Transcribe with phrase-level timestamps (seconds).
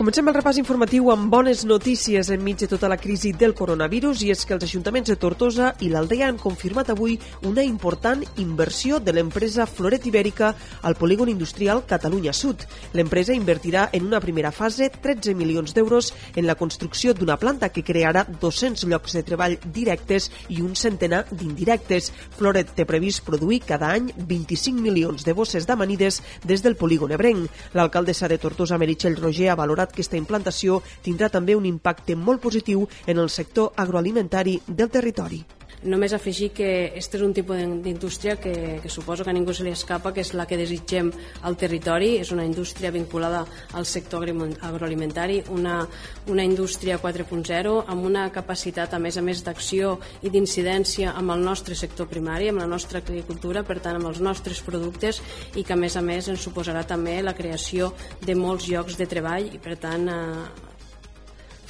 [0.00, 4.30] Comencem el repàs informatiu amb bones notícies enmig de tota la crisi del coronavirus i
[4.32, 9.12] és que els ajuntaments de Tortosa i l'Aldea han confirmat avui una important inversió de
[9.12, 10.54] l'empresa Floret Ibèrica
[10.88, 12.64] al polígon industrial Catalunya Sud.
[12.96, 17.84] L'empresa invertirà en una primera fase 13 milions d'euros en la construcció d'una planta que
[17.84, 22.08] crearà 200 llocs de treball directes i un centenar d'indirectes.
[22.38, 27.52] Floret té previst produir cada any 25 milions de bosses d'amanides des del polígon ebrenc.
[27.76, 32.40] L'alcaldessa de Tortosa, Meritxell Roger, ha valorat que aquesta implantació tindrà també un impacte molt
[32.40, 35.44] positiu en el sector agroalimentari del territori.
[35.80, 38.52] Només afegir que aquest és un tipus d'indústria que,
[38.82, 41.08] que suposo que a ningú se li escapa, que és la que desitgem
[41.48, 42.18] al territori.
[42.20, 45.80] És una indústria vinculada al sector agroalimentari, una,
[46.28, 51.44] una indústria 4.0 amb una capacitat, a més a més, d'acció i d'incidència amb el
[51.48, 55.22] nostre sector primari, amb la nostra agricultura, per tant, amb els nostres productes
[55.56, 59.08] i que, a més a més, ens suposarà també la creació de molts llocs de
[59.08, 60.69] treball i, per tant, eh,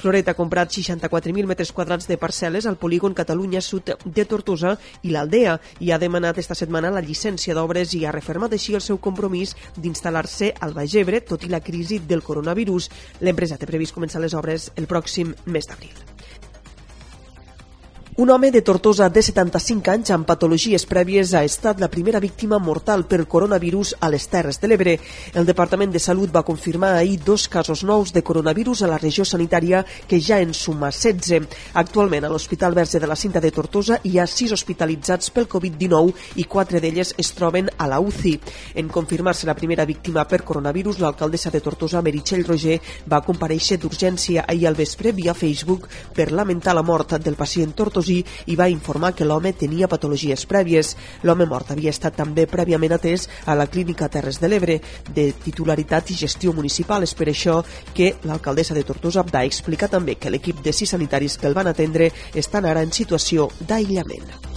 [0.01, 4.73] Floret ha comprat 64.000 metres quadrats de parcel·les al polígon Catalunya Sud de Tortosa
[5.05, 8.81] i l'Aldea i ha demanat esta setmana la llicència d'obres i ha refermat així el
[8.81, 12.89] seu compromís d'instal·lar-se al Baix Ebre, tot i la crisi del coronavirus.
[13.21, 16.10] L'empresa té previst començar les obres el pròxim mes d'abril.
[18.21, 22.59] Un home de Tortosa de 75 anys amb patologies prèvies ha estat la primera víctima
[22.61, 24.91] mortal per coronavirus a les Terres de l'Ebre.
[25.33, 29.25] El Departament de Salut va confirmar ahir dos casos nous de coronavirus a la regió
[29.25, 31.47] sanitària que ja en suma 16.
[31.81, 36.37] Actualment a l'Hospital Verge de la Cinta de Tortosa hi ha sis hospitalitzats pel Covid-19
[36.43, 38.35] i quatre d'elles es troben a la UCI.
[38.75, 42.77] En confirmar-se la primera víctima per coronavirus, l'alcaldessa de Tortosa, Meritxell Roger,
[43.09, 48.10] va compareixer d'urgència ahir al vespre via Facebook per lamentar la mort del pacient tortosí
[48.11, 50.95] Potosí i va informar que l'home tenia patologies prèvies.
[51.23, 54.79] L'home mort havia estat també prèviament atès a la clínica Terres de l'Ebre,
[55.15, 57.03] de titularitat i gestió municipal.
[57.03, 57.61] És per això
[57.95, 61.71] que l'alcaldessa de Tortosa va explicar també que l'equip de sis sanitaris que el van
[61.71, 64.50] atendre estan ara en situació d'aïllament.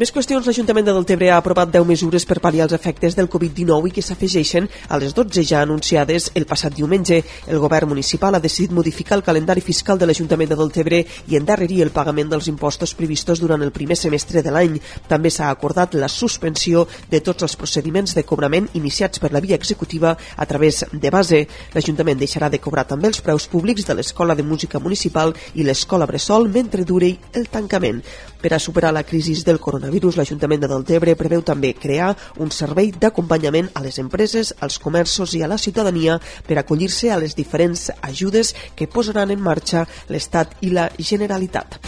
[0.00, 3.90] Més qüestions, l'Ajuntament de Deltebre ha aprovat 10 mesures per pal·liar els efectes del Covid-19
[3.90, 7.18] i que s'afegeixen a les 12 ja anunciades el passat diumenge.
[7.44, 11.82] El govern municipal ha decidit modificar el calendari fiscal de l'Ajuntament de Deltebre i endarrerir
[11.84, 14.78] el pagament dels impostos previstos durant el primer semestre de l'any.
[15.10, 19.60] També s'ha acordat la suspensió de tots els procediments de cobrament iniciats per la via
[19.60, 21.42] executiva a través de base.
[21.76, 26.08] L'Ajuntament deixarà de cobrar també els preus públics de l'Escola de Música Municipal i l'Escola
[26.08, 28.00] Bressol mentre duri el tancament.
[28.40, 29.81] Per a superar la crisi del coronavirus,
[30.16, 35.42] l'Ajuntament de Deltebre preveu també crear un servei d'acompanyament a les empreses, als comerços i
[35.42, 40.70] a la ciutadania per acollir-se a les diferents ajudes que posaran en marxa l'Estat i
[40.70, 41.80] la Generalitat.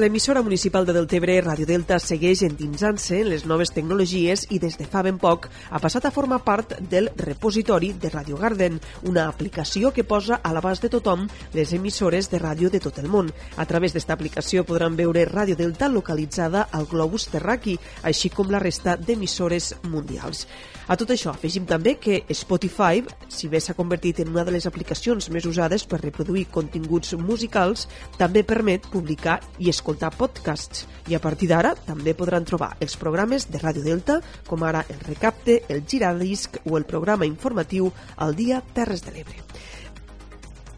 [0.00, 4.86] L'emissora municipal de Deltebre, Radio Delta, segueix endinsant-se en les noves tecnologies i des de
[4.88, 9.92] fa ben poc ha passat a formar part del repositori de Radio Garden, una aplicació
[9.92, 13.28] que posa a l'abast de tothom les emissores de ràdio de tot el món.
[13.60, 18.64] A través d'esta aplicació podran veure Radio Delta localitzada al globus terraqui, així com la
[18.64, 20.46] resta d'emissores mundials.
[20.90, 24.64] A tot això afegim també que Spotify, si bé s'ha convertit en una de les
[24.66, 27.84] aplicacions més usades per reproduir continguts musicals,
[28.16, 33.48] també permet publicar i escoltar podcasts i a partir d'ara també podran trobar els programes
[33.50, 38.62] de Ràdio Delta, com ara el Recapte, el Giradisc o el programa informatiu al dia
[38.74, 39.42] Terres de l'Ebre.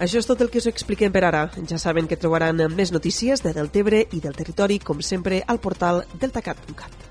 [0.00, 1.44] Això és tot el que us expliquem per ara.
[1.68, 6.06] Ja saben que trobaran més notícies de Deltebre i del territori, com sempre, al portal
[6.18, 7.01] deltacat.cat.